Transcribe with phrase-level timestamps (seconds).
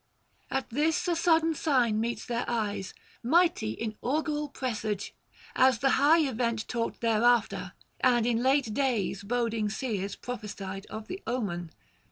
[0.49, 5.13] At this a sudden sign meets their eyes, mighty in augural presage,
[5.55, 11.21] as the high event taught thereafter, and in late days boding seers prophesied of the
[11.27, 11.69] omen.